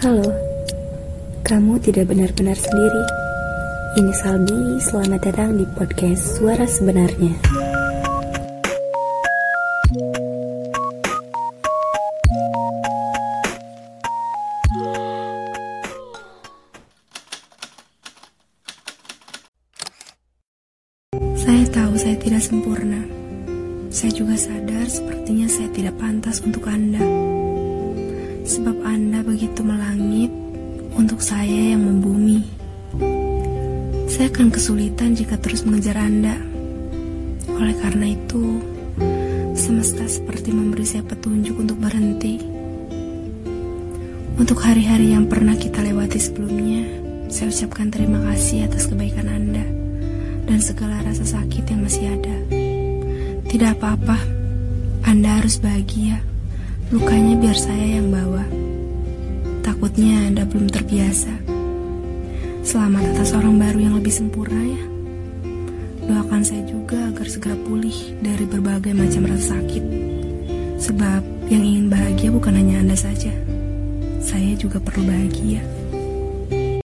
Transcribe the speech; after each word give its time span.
Halo, 0.00 0.24
kamu 1.44 1.76
tidak 1.84 2.08
benar-benar 2.08 2.56
sendiri. 2.56 3.04
Ini 4.00 4.12
Salbi, 4.16 4.80
selamat 4.80 5.28
datang 5.28 5.60
di 5.60 5.68
podcast 5.76 6.40
Suara 6.40 6.64
Sebenarnya. 6.64 7.36
Saya 21.36 21.64
tahu 21.68 21.92
saya 22.00 22.16
tidak 22.16 22.40
sempurna. 22.40 23.04
Saya 23.92 24.16
juga 24.16 24.32
sadar 24.40 24.88
sepertinya 24.88 25.44
saya 25.44 25.68
tidak 25.76 25.92
pantas 26.00 26.40
untuk 26.40 26.64
Anda. 26.64 27.29
Sebab 28.50 28.82
Anda 28.82 29.22
begitu 29.22 29.62
melangit 29.62 30.34
untuk 30.98 31.22
saya 31.22 31.70
yang 31.70 31.86
membumi. 31.86 32.42
Saya 34.10 34.26
akan 34.26 34.50
kesulitan 34.50 35.14
jika 35.14 35.38
terus 35.38 35.62
mengejar 35.62 35.94
Anda. 35.94 36.34
Oleh 37.46 37.78
karena 37.78 38.10
itu, 38.10 38.58
semesta 39.54 40.02
seperti 40.10 40.50
memberi 40.50 40.82
saya 40.82 41.06
petunjuk 41.06 41.62
untuk 41.62 41.78
berhenti. 41.78 42.42
Untuk 44.34 44.58
hari-hari 44.66 45.14
yang 45.14 45.30
pernah 45.30 45.54
kita 45.54 45.86
lewati 45.86 46.18
sebelumnya, 46.18 46.82
saya 47.30 47.54
ucapkan 47.54 47.86
terima 47.94 48.18
kasih 48.34 48.66
atas 48.66 48.90
kebaikan 48.90 49.30
Anda 49.30 49.62
dan 50.50 50.58
segala 50.58 50.98
rasa 51.06 51.22
sakit 51.38 51.70
yang 51.70 51.86
masih 51.86 52.18
ada. 52.18 52.36
Tidak 53.46 53.78
apa-apa, 53.78 54.18
Anda 55.06 55.38
harus 55.38 55.62
bahagia. 55.62 56.29
Lukanya 56.90 57.38
biar 57.38 57.54
saya 57.54 58.02
yang 58.02 58.10
bawa. 58.10 58.42
Takutnya 59.62 60.26
Anda 60.26 60.42
belum 60.42 60.66
terbiasa. 60.74 61.30
Selamat 62.66 63.14
atas 63.14 63.30
orang 63.30 63.62
baru 63.62 63.78
yang 63.78 63.94
lebih 63.94 64.10
sempurna 64.10 64.58
ya. 64.58 64.82
Doakan 66.10 66.42
saya 66.42 66.66
juga 66.66 66.98
agar 67.14 67.30
segera 67.30 67.54
pulih 67.62 67.94
dari 68.18 68.42
berbagai 68.42 68.90
macam 68.90 69.22
rasa 69.22 69.54
sakit. 69.54 69.84
Sebab 70.82 71.22
yang 71.46 71.62
ingin 71.62 71.86
bahagia 71.94 72.34
bukan 72.34 72.58
hanya 72.58 72.82
Anda 72.82 72.98
saja. 72.98 73.30
Saya 74.18 74.58
juga 74.58 74.82
perlu 74.82 75.06
bahagia. 75.06 75.62